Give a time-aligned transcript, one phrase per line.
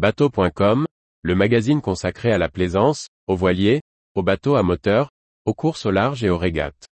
[0.00, 0.86] Bateau.com,
[1.20, 3.82] le magazine consacré à la plaisance, aux voiliers,
[4.14, 5.10] aux bateaux à moteur,
[5.44, 6.88] aux courses au large et aux régates.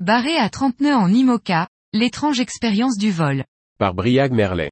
[0.00, 3.44] Barré à 30 nœuds en IMOCA, l'étrange expérience du vol.
[3.78, 4.70] Par Briag Merlet.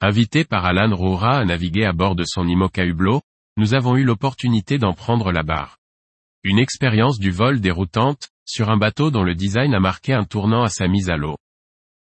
[0.00, 3.20] Invité par Alan Roura à naviguer à bord de son IMOCA Hublot,
[3.58, 5.78] nous avons eu l'opportunité d'en prendre la barre.
[6.44, 10.62] Une expérience du vol déroutante, sur un bateau dont le design a marqué un tournant
[10.62, 11.36] à sa mise à l'eau.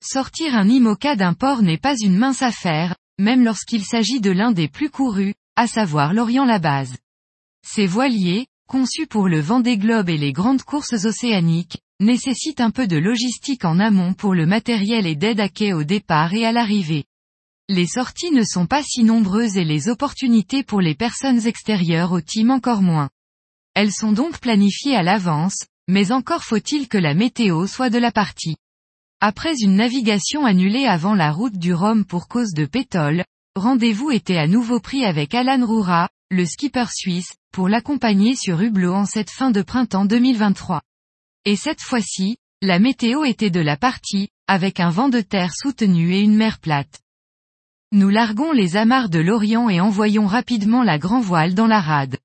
[0.04, 4.52] Sortir un IMOCA d'un port n'est pas une mince affaire, même lorsqu'il s'agit de l'un
[4.52, 6.98] des plus courus, à savoir l'Orient-la-Base.
[7.66, 12.86] Ces voiliers, conçus pour le Vendée Globe et les grandes courses océaniques, nécessitent un peu
[12.86, 16.52] de logistique en amont pour le matériel et d'aide à quai au départ et à
[16.52, 17.06] l'arrivée.
[17.70, 22.22] Les sorties ne sont pas si nombreuses et les opportunités pour les personnes extérieures au
[22.22, 23.10] team encore moins.
[23.74, 28.14] Elles sont donc planifiées à l'avance, mais encore faut-il que la météo soit de la
[28.14, 28.56] partie.
[29.20, 33.26] Après une navigation annulée avant la route du Rhum pour cause de pétole,
[33.58, 38.94] rendez-vous était à nouveau pris avec Alan Roura, le skipper suisse, pour l'accompagner sur Hublot
[38.94, 40.82] en cette fin de printemps 2023.
[41.44, 46.14] Et cette fois-ci, la météo était de la partie, avec un vent de terre soutenu
[46.14, 47.02] et une mer plate.
[47.94, 52.18] Nous larguons les amarres de l'Orient et envoyons rapidement la grand voile dans la rade.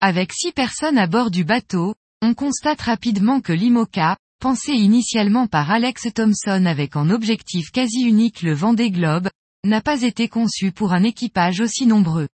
[0.00, 5.70] Avec six personnes à bord du bateau, on constate rapidement que l'IMOCA, pensé initialement par
[5.70, 9.30] Alex Thompson avec en objectif quasi unique le vent des globes,
[9.64, 12.28] n'a pas été conçu pour un équipage aussi nombreux.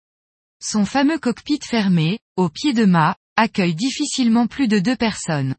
[0.62, 5.56] Son fameux cockpit fermé, au pied de mât, accueille difficilement plus de deux personnes.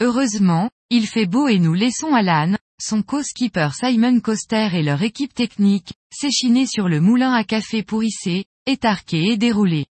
[0.00, 5.34] Heureusement, il fait beau et nous laissons Alan, son co-skipper Simon Coster et leur équipe
[5.34, 9.86] technique, s'échiner sur le moulin à café pour hisser, étarquer et dérouler.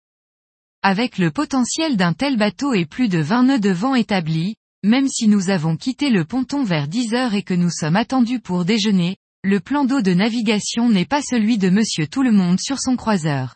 [0.84, 5.10] Avec le potentiel d'un tel bateau et plus de 20 nœuds de vent établis, même
[5.10, 8.64] si nous avons quitté le ponton vers 10 heures et que nous sommes attendus pour
[8.64, 12.80] déjeuner, le plan d'eau de navigation n'est pas celui de monsieur tout le monde sur
[12.80, 13.56] son croiseur.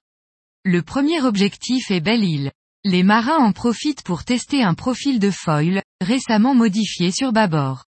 [0.66, 2.52] Le premier objectif est Belle-Île.
[2.84, 7.86] Les marins en profitent pour tester un profil de foil, récemment modifié sur bâbord.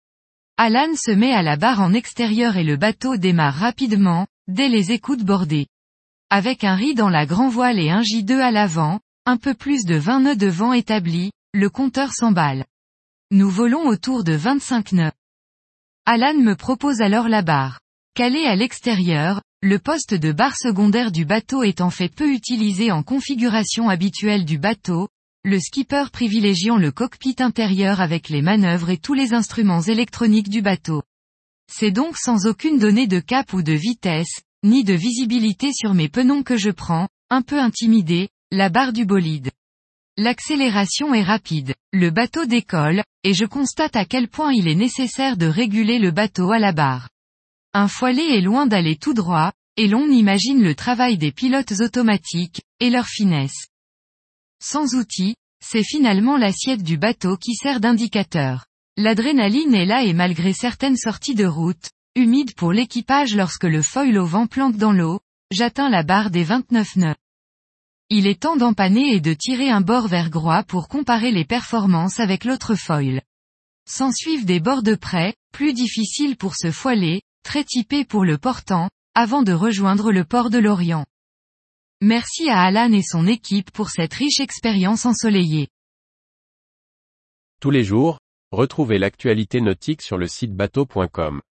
[0.63, 4.93] Alan se met à la barre en extérieur et le bateau démarre rapidement, dès les
[4.93, 5.69] écoutes bordées.
[6.29, 9.87] Avec un riz dans la grand voile et un J2 à l'avant, un peu plus
[9.87, 12.67] de 20 nœuds de vent établis, le compteur s'emballe.
[13.31, 15.13] Nous volons autour de 25 nœuds.
[16.05, 17.81] Alan me propose alors la barre.
[18.15, 23.03] Calé à l'extérieur, le poste de barre secondaire du bateau en fait peu utilisé en
[23.03, 25.09] configuration habituelle du bateau,
[25.43, 30.61] le skipper privilégiant le cockpit intérieur avec les manœuvres et tous les instruments électroniques du
[30.61, 31.03] bateau.
[31.73, 36.11] C'est donc sans aucune donnée de cap ou de vitesse, ni de visibilité sur mes
[36.11, 39.51] penons que je prends, un peu intimidé, la barre du bolide.
[40.19, 45.39] L'accélération est rapide, le bateau décolle, et je constate à quel point il est nécessaire
[45.39, 47.09] de réguler le bateau à la barre.
[47.73, 52.61] Un foilet est loin d'aller tout droit, et l'on imagine le travail des pilotes automatiques,
[52.81, 53.70] et leur finesse.
[54.63, 58.67] Sans outils, c'est finalement l'assiette du bateau qui sert d'indicateur.
[58.97, 64.19] L'adrénaline est là et malgré certaines sorties de route, humide pour l'équipage lorsque le foil
[64.19, 67.15] au vent planque dans l'eau, j'atteins la barre des 29 nœuds.
[68.11, 72.19] Il est temps d'empanner et de tirer un bord vers Groix pour comparer les performances
[72.19, 73.23] avec l'autre foil.
[73.89, 78.91] S'ensuivent des bords de près, plus difficiles pour se foiler, très typés pour le portant,
[79.15, 81.07] avant de rejoindre le port de Lorient.
[82.03, 85.69] Merci à Alan et son équipe pour cette riche expérience ensoleillée.
[87.61, 88.19] Tous les jours,
[88.53, 91.43] retrouvez l'actualité nautique sur le site bateau.com.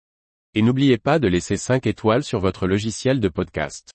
[0.56, 3.92] Et n'oubliez pas de laisser 5 étoiles sur votre logiciel de podcast.